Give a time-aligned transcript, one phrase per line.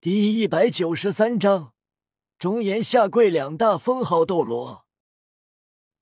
[0.00, 1.74] 第一百九十三章，
[2.38, 4.86] 中言下跪两大封号斗罗。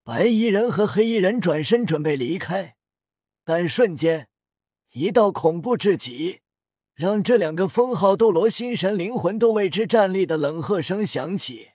[0.03, 2.77] 白衣人和黑衣人转身准备离开，
[3.43, 4.29] 但瞬间，
[4.91, 6.43] 一道恐怖至极，
[6.93, 11.71] 让这两个封号斗罗心神灵魂都为之战栗的冷喝声响起：“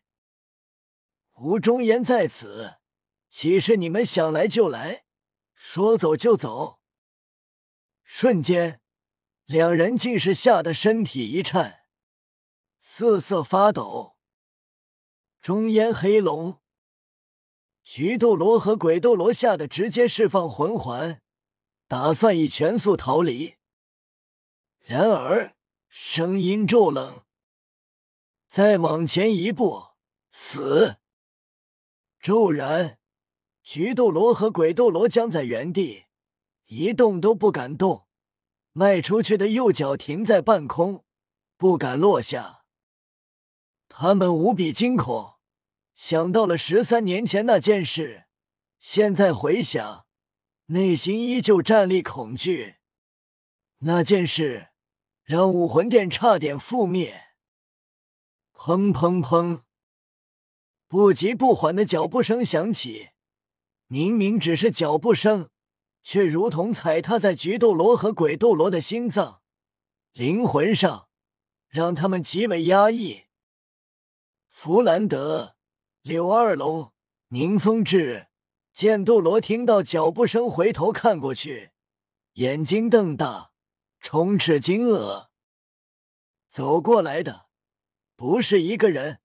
[1.42, 2.76] 吴中言在此，
[3.32, 5.06] 岂是你们想来就来，
[5.56, 6.82] 说走就走？”
[8.06, 8.80] 瞬间，
[9.46, 11.81] 两人竟是吓得身体一颤。
[12.84, 14.18] 瑟瑟发抖。
[15.40, 16.60] 中烟黑龙、
[17.84, 21.22] 菊斗罗和鬼斗罗吓得直接释放魂环，
[21.88, 23.56] 打算以全速逃离。
[24.80, 25.56] 然而
[25.88, 27.24] 声音骤冷，
[28.50, 29.90] 再往前一步，
[30.32, 30.98] 死！
[32.20, 32.98] 骤然，
[33.62, 36.06] 菊斗罗和鬼斗罗僵在原地，
[36.66, 38.08] 一动都不敢动，
[38.72, 41.06] 迈出去的右脚停在半空，
[41.58, 42.61] 不敢落下。
[44.02, 45.36] 他们无比惊恐，
[45.94, 48.26] 想到了十三年前那件事，
[48.80, 50.08] 现在回想，
[50.70, 52.78] 内心依旧战栗恐惧。
[53.82, 54.70] 那件事
[55.24, 57.26] 让武魂殿差点覆灭。
[58.56, 59.62] 砰砰砰！
[60.88, 63.10] 不急不缓的脚步声响起，
[63.86, 65.48] 明明只是脚步声，
[66.02, 69.44] 却如同踩踏在菊斗罗和鬼斗罗的心脏、
[70.14, 71.08] 灵魂上，
[71.68, 73.26] 让他们极为压抑。
[74.64, 75.56] 弗兰德、
[76.04, 76.94] 柳二龙、
[77.30, 78.28] 宁风致、
[78.72, 81.72] 剑斗罗听到脚步声，回头看过去，
[82.34, 83.54] 眼睛瞪大，
[84.00, 85.30] 充斥惊愕。
[86.48, 87.48] 走过来的
[88.16, 89.18] 不是一个人，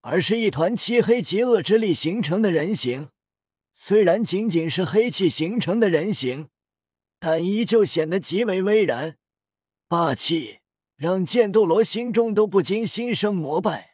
[0.00, 3.10] 而是一团漆黑极恶之力形成的人形。
[3.74, 6.48] 虽然仅仅是黑气形成的人形，
[7.20, 9.18] 但依旧显得极为巍然、
[9.86, 10.58] 霸气，
[10.96, 13.93] 让剑斗罗心中都不禁心生膜拜。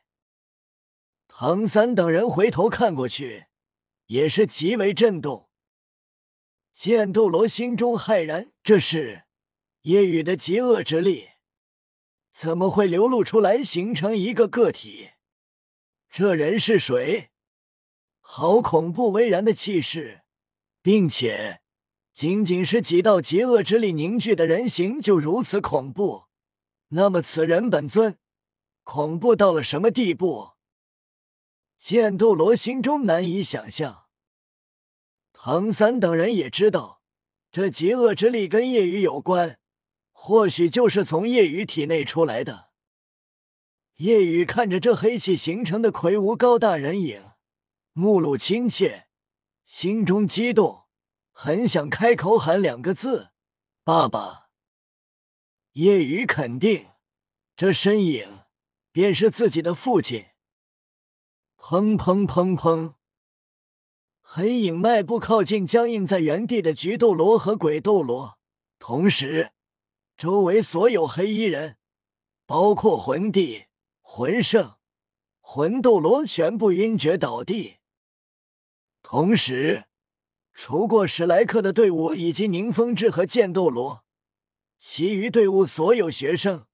[1.43, 3.47] 唐三等人回头看过去，
[4.09, 5.49] 也是极为震动。
[6.75, 9.25] 剑斗罗心中骇然：这是
[9.85, 11.31] 夜雨的极恶之力，
[12.35, 15.13] 怎么会流露出来形成一个个体？
[16.11, 17.31] 这人是谁？
[18.21, 20.21] 好恐怖巍然的气势，
[20.83, 21.63] 并且
[22.13, 26.25] 仅仅是几道极恶之力凝聚的人形就如此恐怖，
[26.89, 28.19] 那么此人本尊
[28.83, 30.51] 恐怖到了什么地步？
[31.81, 34.05] 剑斗罗心中难以想象，
[35.33, 37.03] 唐三等人也知道，
[37.51, 39.59] 这极恶之力跟夜雨有关，
[40.13, 42.69] 或许就是从夜雨体内出来的。
[43.97, 47.31] 夜雨看着这黑气形成的魁梧高大人影，
[47.95, 49.09] 目露亲切，
[49.65, 50.85] 心中激动，
[51.33, 53.31] 很想开口喊两个字
[53.83, 54.51] ：“爸爸。”
[55.73, 56.91] 夜雨肯定，
[57.57, 58.41] 这身影
[58.93, 60.27] 便是自己的父亲。
[61.63, 62.95] 砰砰砰砰！
[64.23, 68.39] 黑影迈步靠近僵硬在原地的菊斗罗和鬼斗罗，
[68.79, 69.53] 同时，
[70.17, 71.77] 周围所有黑衣人，
[72.45, 73.67] 包括魂帝、
[74.01, 74.75] 魂圣、
[75.41, 77.77] 魂斗罗，全部晕厥倒地。
[79.03, 79.85] 同时，
[80.53, 84.05] 除过史莱克的队伍以及宁风致和剑斗罗，
[84.81, 86.67] 其余队伍所有学生、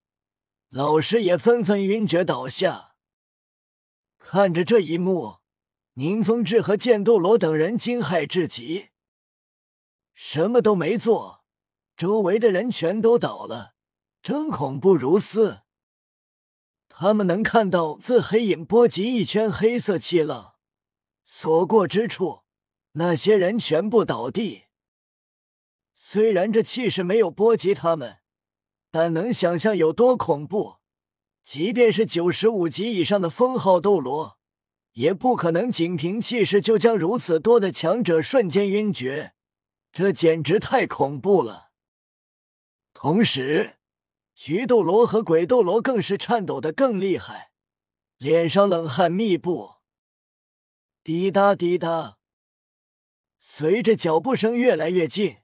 [0.71, 2.96] 老师也纷纷晕厥倒下。
[4.29, 5.37] 看着这一幕，
[5.95, 8.89] 宁风致和剑斗罗等人惊骇至极。
[10.15, 11.45] 什么都没做，
[11.97, 13.75] 周围的人全都倒了，
[14.21, 15.61] 真恐怖如斯。
[16.89, 20.57] 他们能看到自黑影波及一圈黑色气浪，
[21.25, 22.41] 所过之处，
[22.95, 24.65] 那些人全部倒地。
[25.95, 28.19] 虽然这气势没有波及他们，
[28.91, 30.79] 但能想象有多恐怖。
[31.47, 34.37] 即便是九十五级以上的封号斗罗，
[34.95, 39.33] 也不可能仅凭气势就将如此多的强者瞬间晕厥，
[39.93, 41.71] 这简直太恐怖了。
[42.93, 43.77] 同时，
[44.35, 47.53] 菊斗罗和鬼斗罗更是颤抖的更厉害，
[48.19, 49.75] 脸上冷汗密布。
[51.05, 52.19] 滴答滴答，
[53.39, 55.37] 随着脚步声越来越近，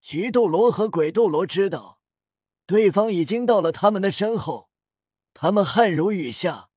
[0.00, 2.00] 菊斗罗和鬼斗罗知道，
[2.66, 4.69] 对方已经到了他们的身后。
[5.42, 6.68] 他们汗如雨下，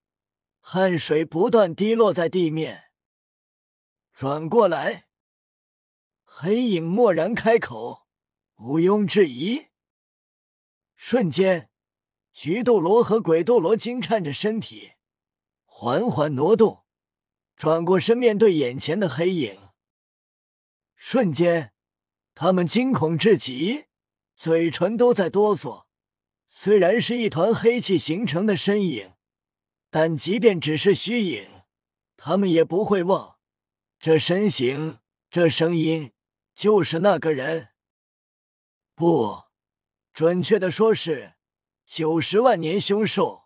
[0.61, 2.85] 汗水不断滴落在地面。
[4.13, 5.09] 转过来，
[6.23, 8.07] 黑影蓦然开口，
[8.59, 9.65] 毋庸置疑。
[10.95, 11.69] 瞬间，
[12.31, 14.93] 菊斗罗和鬼斗罗惊颤着身体，
[15.65, 16.85] 缓缓挪动，
[17.57, 19.59] 转过身面对眼前的黑影。
[20.95, 21.73] 瞬间，
[22.33, 23.87] 他们惊恐至极，
[24.37, 25.82] 嘴唇都在哆嗦。
[26.55, 29.13] 虽然是一团黑气形成的身影，
[29.89, 31.63] 但即便只是虚影，
[32.15, 33.37] 他们也不会忘。
[33.99, 34.99] 这身形，
[35.31, 36.11] 这声音，
[36.53, 37.69] 就是那个人。
[38.93, 39.45] 不，
[40.13, 41.33] 准确的说是
[41.87, 43.45] 九十万年凶兽。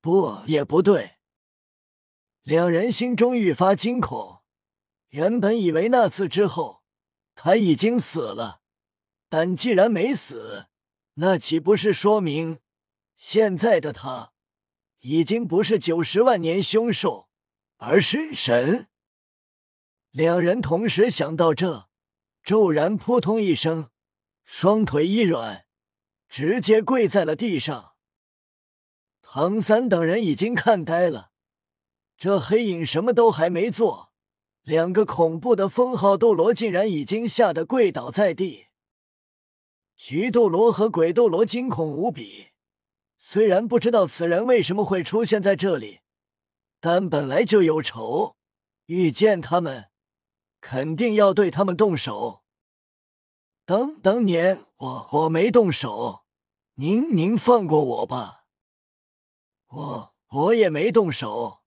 [0.00, 1.16] 不，也不对。
[2.42, 4.42] 两人心中愈发惊恐。
[5.08, 6.84] 原本以为那次之后
[7.34, 8.62] 他已经死了，
[9.28, 10.68] 但既然没死，
[11.14, 12.58] 那岂不是说明
[13.16, 14.32] 现在的他
[15.00, 17.28] 已经不是九十万年凶兽，
[17.76, 18.88] 而是神？
[20.10, 21.88] 两人同时想到这，
[22.42, 23.90] 骤然扑通一声，
[24.44, 25.66] 双腿一软，
[26.28, 27.94] 直接跪在了地上。
[29.20, 31.32] 唐三等人已经看呆了，
[32.16, 34.12] 这黑影什么都还没做，
[34.62, 38.66] 两个恐怖的封号斗罗竟然已经吓得跪倒在地。
[39.96, 42.48] 菊斗罗和鬼斗罗惊恐无比，
[43.16, 46.00] 虽然不知道此人为什么会出现在这里，
[46.80, 48.36] 但本来就有仇，
[48.86, 49.90] 遇见他们。
[50.60, 52.42] 肯定要对他们动手。
[53.66, 56.24] 当当年我我没动手，
[56.76, 58.46] 您您放过我吧。
[59.66, 61.60] 我我也没动手。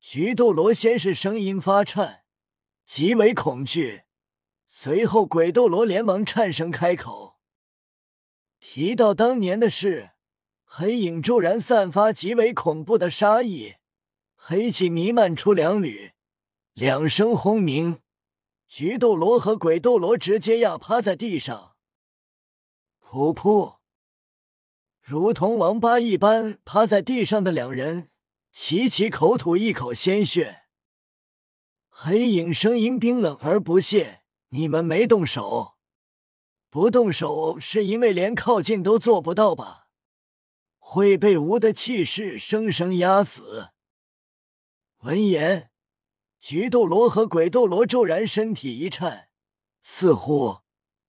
[0.00, 2.24] 菊斗罗先是声音发颤，
[2.84, 4.02] 极为恐惧，
[4.70, 7.38] 随后鬼斗罗连忙颤声开口，
[8.60, 10.10] 提到当年的事。
[10.70, 13.76] 黑影骤然散发极为恐怖的杀意，
[14.36, 16.12] 黑气弥漫出两缕。
[16.74, 18.00] 两声轰鸣，
[18.68, 21.74] 菊斗罗和鬼斗罗直接压趴在地上。
[23.02, 23.78] 噗噗，
[25.00, 28.10] 如同王八一般趴在地上的两人
[28.52, 30.64] 齐齐口吐一口鲜血。
[31.88, 34.17] 黑影声音冰冷而不屑
[34.50, 35.76] ：“你们没动手，
[36.68, 39.88] 不动手是因为连靠近都做不到吧？
[40.78, 43.70] 会被无的气势生生压死。”
[45.00, 45.70] 闻言。
[46.40, 49.28] 菊斗罗和鬼斗罗骤然身体一颤，
[49.82, 50.60] 似乎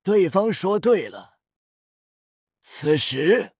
[0.01, 1.38] 对方说对了。
[2.63, 3.53] 此时，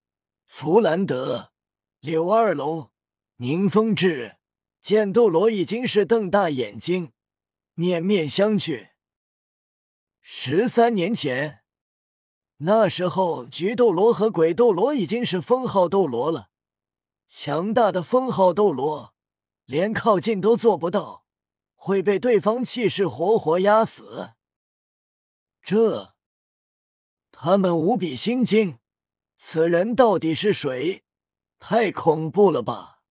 [0.48, 1.52] 弗兰德、
[2.00, 2.90] 柳二龙、
[3.36, 4.38] 宁风致、
[4.82, 7.12] 剑斗罗已经是瞪大眼睛，
[7.76, 8.89] 面面相觑。
[10.32, 11.64] 十三年前，
[12.58, 16.52] 那时候菊斗罗和鬼斗罗已经是封号斗罗了，
[17.28, 19.16] 强大的封号斗罗
[19.66, 21.26] 连靠近都做不到。
[21.74, 24.34] 会被对方气势活活压死，
[25.64, 26.14] 这
[27.32, 28.78] 他们无比心惊。
[29.36, 31.04] 此人到底是谁？
[31.58, 33.02] 太恐怖了吧！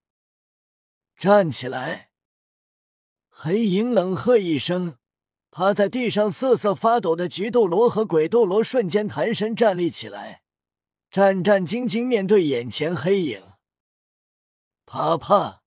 [1.16, 2.12] 站起来！
[3.28, 4.98] 黑影冷喝一声，
[5.50, 10.42] 趴在地上瑟瑟发抖的菊斗罗和鬼斗罗瞬间弹身站立起来，
[11.10, 13.42] 战战兢兢面对眼前黑影。
[14.84, 15.62] 啪啪。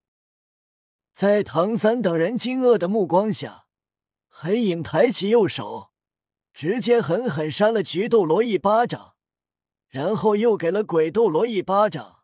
[1.14, 3.66] 在唐三等人惊愕的目光下，
[4.30, 5.92] 黑影抬起右手，
[6.54, 9.16] 直接狠狠扇了菊斗罗一巴掌，
[9.90, 12.24] 然后又给了鬼斗罗一巴掌。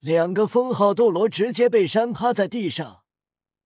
[0.00, 3.01] 两个封号斗罗直接被扇趴在地上，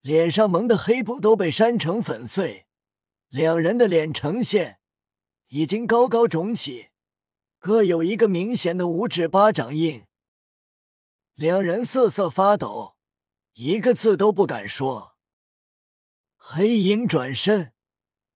[0.06, 2.69] 脸上蒙的黑布都被扇成粉碎，
[3.26, 4.79] 两人的脸呈现
[5.49, 6.91] 已经高高肿起，
[7.58, 10.06] 各有一个明显的五指巴掌印。
[11.35, 12.95] 两人瑟瑟发抖。
[13.54, 15.16] 一个字都不敢说。
[16.37, 17.73] 黑影转身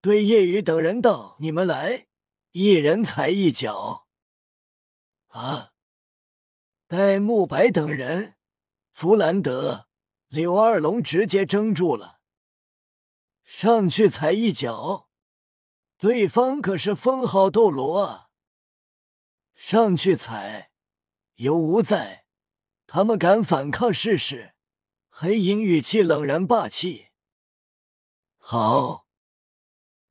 [0.00, 2.08] 对叶雨等人道：“你们来，
[2.50, 4.08] 一人踩一脚。”
[5.28, 5.70] 啊！
[6.88, 8.34] 戴沐白等人、
[8.92, 9.89] 弗兰德、
[10.30, 12.20] 柳二龙直接怔住了。
[13.42, 15.08] 上去踩一脚，
[15.98, 18.28] 对方可是封号斗罗啊！
[19.56, 20.70] 上去踩，
[21.34, 22.26] 有无在？
[22.86, 24.54] 他们敢反抗试试？
[25.08, 27.08] 黑影语气冷然霸气。
[28.38, 29.08] 好，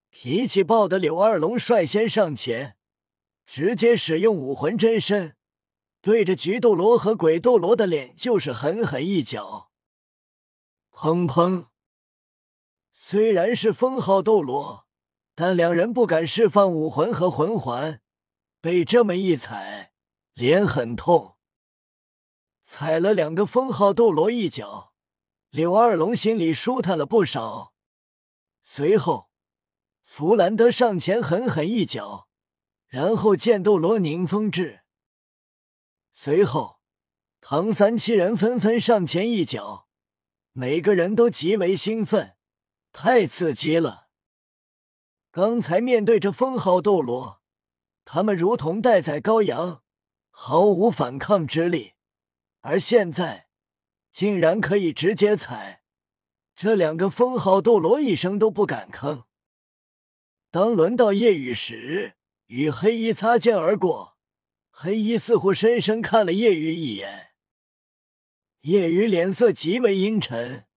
[0.09, 2.75] 脾气暴的柳二龙率先上前，
[3.45, 5.37] 直接使用武魂真身，
[6.01, 9.68] 对着菊斗罗和鬼斗罗的脸就是狠狠一脚。
[11.01, 11.67] 砰砰！
[12.91, 14.85] 虽然是封号斗罗，
[15.33, 18.01] 但两人不敢释放武魂和魂环，
[18.59, 19.93] 被这么一踩，
[20.33, 21.37] 脸很痛。
[22.61, 24.93] 踩了两个封号斗罗一脚。
[25.51, 27.73] 柳二龙心里舒坦了不少。
[28.61, 29.31] 随后，
[30.03, 32.27] 弗兰德上前狠狠一脚，
[32.87, 34.81] 然后剑斗罗宁风致。
[36.11, 36.81] 随后，
[37.39, 39.87] 唐三七人纷纷上前一脚，
[40.59, 42.35] 每个人都极为兴奋，
[42.91, 44.09] 太刺激了。
[45.31, 47.41] 刚才面对着封号斗罗，
[48.03, 49.83] 他们如同待宰羔羊，
[50.31, 51.93] 毫无反抗之力，
[52.59, 53.47] 而现在
[54.11, 55.83] 竟然可以直接踩，
[56.57, 59.23] 这两个封号斗罗一声都不敢吭。
[60.51, 62.15] 当轮到夜雨时，
[62.47, 64.17] 与黑衣擦肩而过，
[64.69, 67.28] 黑衣似乎深深看了夜雨一眼，
[68.61, 70.67] 夜雨脸色极为阴沉，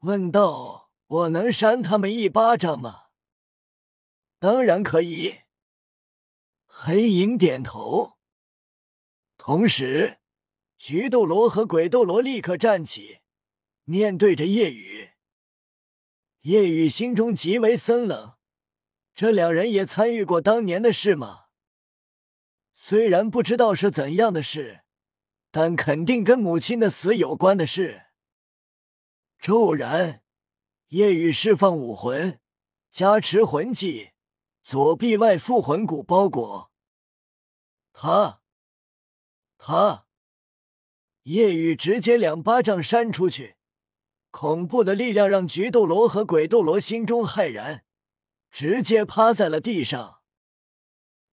[0.00, 3.04] 问道：“我能扇他们一巴掌吗
[4.38, 5.40] ？”“当然可以。”
[6.66, 8.18] 黑影点头，
[9.38, 10.18] 同时，
[10.76, 13.20] 菊斗罗和鬼斗罗立刻站起，
[13.84, 15.10] 面对着夜雨。
[16.42, 18.34] 夜雨心中极为森冷，
[19.14, 21.46] 这两人也参与过当年的事吗？
[22.72, 24.82] 虽然不知道是怎样的事，
[25.50, 28.06] 但肯定跟母亲的死有关的事。
[29.38, 30.22] 骤然，
[30.88, 32.40] 夜雨释放武魂，
[32.92, 34.10] 加持魂技，
[34.62, 36.70] 左臂外附魂骨包裹。
[37.92, 38.42] 他，
[39.58, 40.06] 他，
[41.24, 43.56] 夜雨直接两巴掌扇出去，
[44.30, 47.84] 恐怖的力量让菊斗罗和鬼斗罗心中骇然，
[48.50, 50.20] 直接趴在了地上。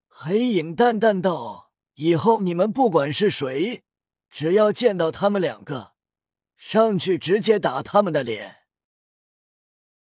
[0.07, 3.83] 黑影淡淡道：“以后你们不管是谁，
[4.29, 5.93] 只要见到他们两个，
[6.55, 8.57] 上去直接打他们的脸。”